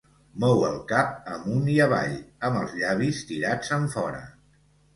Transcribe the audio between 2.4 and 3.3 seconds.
amb els llavis